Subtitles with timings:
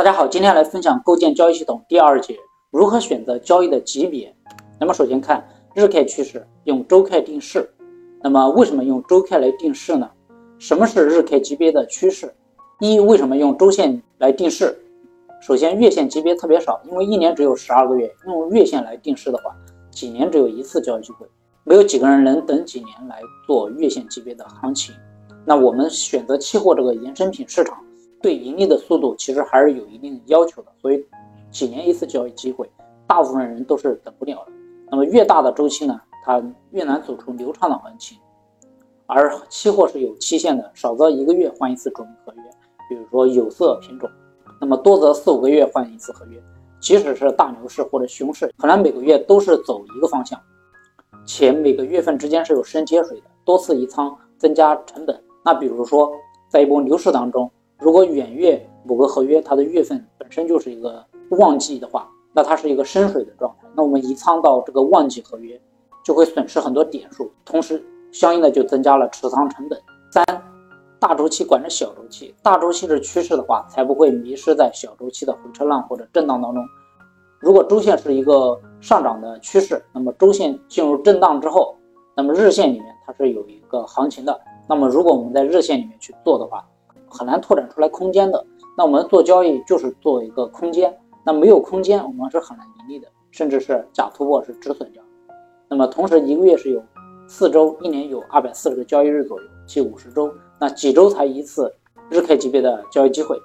[0.00, 2.34] 大家好，今天来分享构建交易系统第二节，
[2.70, 4.34] 如何选择交易的级别。
[4.78, 7.68] 那么首先看日 K 趋势，用周 K 定势。
[8.22, 10.10] 那么为什么用周 K 来定势呢？
[10.58, 12.34] 什么是日 K 级别的趋势？
[12.78, 14.74] 一为什么用周线来定势？
[15.42, 19.54] 首先月线级别特别少，因为一年只有十二个月，用月线来定势的话，
[19.90, 21.26] 几年只有一次交易机会，
[21.62, 24.94] 没有几个人能等几年来做月线级别的行情。
[25.44, 27.76] 那我们选择期货这个衍生品市场。
[28.22, 31.02] 对盈利的速度其实还是有一定要求的，所以
[31.50, 32.70] 几年一次交易机会，
[33.06, 34.52] 大部分人都是等不了的。
[34.90, 38.18] 那么越大的周期呢，它越难走出流畅的行情。
[39.06, 42.42] 而期货是有期限的，少则一个月换一次主合约，
[42.88, 44.08] 比如说有色品种；
[44.60, 46.40] 那么多则四五个月换一次合约。
[46.78, 50.38] 即使是大牛市或者熊市，可能每个月都是走一个方向，
[51.24, 55.18] 且每个月份之间是有升接水的，多次移仓增加成本。
[55.44, 56.12] 那比如说
[56.48, 57.50] 在一波牛市当中。
[57.80, 65.60] 如果远月某个合约它的月份本身就是一个旺季的话，那它是一个深水的状态，那我们移仓到这个旺季合约
[66.04, 69.80] 就会损失很多点数，同时相应的就增加了持仓成本。
[70.12, 70.24] 三
[70.98, 76.62] 大周期管着小周期，大周期是趋势的话，才不会迷失在小周期的回撤浪或者震荡当中。
[77.38, 81.74] 如果周线是一个上涨的趋势，那么周线进入震荡之后，
[82.14, 84.38] 那么日线里面它是有一个行情的。
[84.68, 86.68] 那么如果我们在日线里面去做的话，
[87.10, 95.02] 很难拓展出来空间的，那我们做交易就是做一个空间，那没有空间，我们是很难盈利的，甚至是假突破是止损掉。
[95.68, 96.82] 那么同时一个月是有
[97.26, 101.72] 四周，一年有二百四十个交易日左右，即五十周，那几周才一次
[102.08, 103.36] 日 K 级别的交易机会？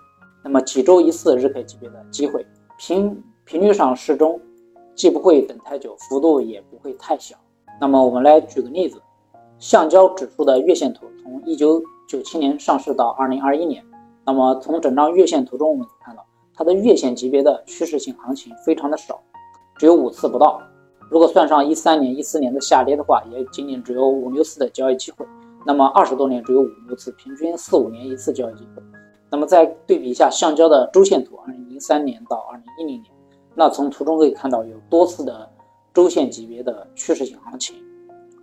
[0.44, 2.46] 那么几周一次日 K 级别的机会，
[2.78, 4.40] 频频率上适中，
[4.94, 7.36] 既不会等太久，幅度也不会太小。
[7.82, 9.02] 那么我们来举个例子，
[9.60, 11.82] 橡胶指数的月线图从一九。
[12.08, 13.84] 九七年上市到二零二一年，
[14.26, 19.20] 那么从整张月线图中我们可以看到，它的月线级别的趋势性行情非常的少，
[19.78, 20.62] 只有五次不到。
[21.10, 25.26] 如果算上一三年、一四年的下跌的话，也仅仅只有五六次的交易机会。
[25.66, 28.84] 那么二十多年只有五六次，平均四五年一次交易机会。
[29.32, 33.12] 那么再对比一下橡胶的周线图，二零零三年到二零一零年，
[33.56, 35.50] 那从图中可以看到有多次的
[35.94, 37.76] 周线级别的趋势性行情，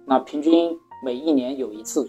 [0.04, 2.04] 那平均每一年有一次。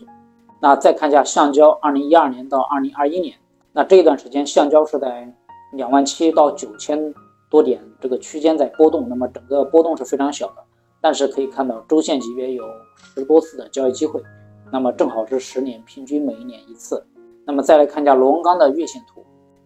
[0.64, 3.36] 那再看一下橡胶，二零一二年到二零二一年，
[3.74, 5.30] 那这一段时间橡胶是在
[5.74, 7.14] 两万七到九千
[7.50, 10.64] 多点这个区间在波动，那么整个波动是非常小的，
[11.02, 12.64] 但是可以看到周线级别有
[12.96, 14.24] 十多次的交易机会，
[14.72, 17.06] 那么正好是十年平均每一年一次。
[17.46, 19.22] 那么再来看一下螺纹钢的月线图，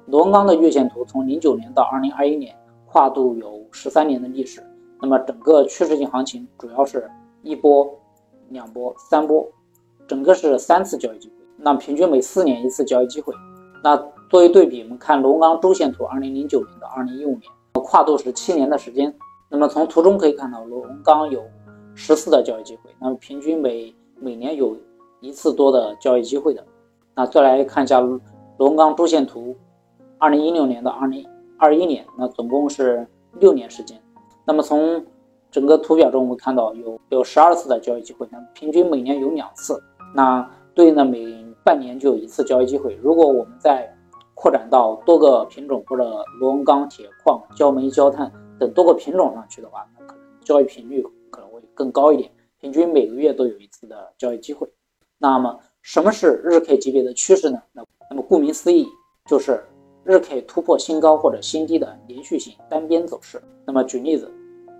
[0.07, 2.57] 螺纹钢的月线图从零九年到二零二一年，
[2.87, 4.63] 跨度有十三年的历史，
[4.99, 7.07] 那么整个趋势性行情主要是
[7.43, 7.87] 一波、
[8.49, 9.47] 两波、三波。
[10.07, 13.33] 整个是三次交易机会，那平均每四年一次交易机会。
[13.83, 13.95] 那
[14.29, 17.41] 作为对比，我们看龙钢周线图，二零零九年到二零一五年，
[17.73, 19.13] 跨度是七年的时间。
[19.49, 21.43] 那么从图中可以看到，龙钢有
[21.93, 24.75] 十次的交易机会，那么平均每每年有
[25.21, 26.63] 一次多的交易机会的。
[27.15, 27.99] 那再来看一下
[28.57, 29.55] 龙钢周线图，
[30.17, 31.25] 二零一六年到二零
[31.57, 33.07] 二一年，那总共是
[33.39, 34.01] 六年时间。
[34.45, 35.05] 那么从
[35.51, 39.81] 整个图表中，我们看到有有十二次的交易机会，那么平均每年有两次。
[40.13, 42.95] 那对应的每半年就有一次交易机会。
[43.01, 43.91] 如果我们再
[44.33, 54.67] 扩展到多个品种或者螺纹钢、铁矿、焦煤、焦炭等多个品种上去的话，那可能交易频率可能会更高一点，平均每个月都有一次的交易机会。
[55.17, 57.61] 那么什么是日 K 级别的趋势呢？
[57.73, 58.87] 那那么顾名思义，
[59.25, 59.63] 就是
[60.03, 63.41] 日 K 突破新高或者新低的连续性单边走势。
[63.65, 64.31] 那么举例子，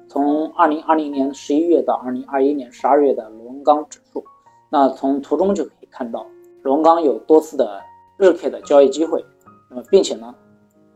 [0.07, 4.23] 从二零二零年十一月到二零二一年十二月的螺纹钢指数。
[4.69, 6.25] 那从图中就可以看到，
[6.63, 7.81] 龙钢有多次的
[8.17, 9.23] 日 K 的交易机会，
[9.69, 10.33] 那么并且呢，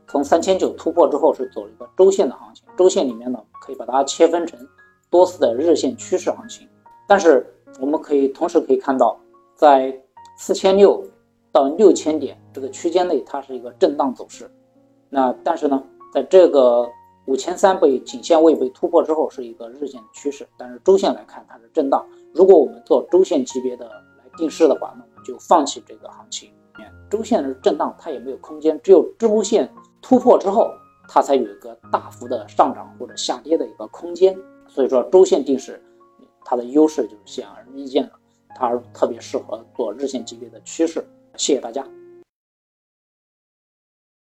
[0.07, 4.59] 从三千九突破之后是走了一个周线的行情，周线里面呢可以把它切分成
[5.09, 6.67] 多次的日线趋势行情。
[7.07, 7.45] 但是
[7.79, 9.17] 我们可以同时可以看到，
[9.55, 9.97] 在
[10.37, 11.03] 四千六
[11.51, 14.49] 到六千点这个区间内，它是一个震荡走势。
[15.09, 15.81] 那但是呢，
[16.13, 16.87] 在这个
[17.31, 22.05] 五千三被颈线位被突破之后，是一个日线趋势，但是周线来看它是震荡。
[22.33, 26.51] 如果我们做周线级别的来定势的话，那我们就放弃这个行情。
[27.09, 30.69] 周线的震荡它也没有空间，只有周线突破之后，
[31.07, 34.37] 它才有一个大幅的上涨或者下跌的一个空间。
[34.67, 35.81] 所以说，周线定势
[36.43, 38.11] 它的优势就显而易见的，
[38.55, 41.01] 它特别适合做日线级别的趋势。
[41.37, 41.85] 谢谢大家。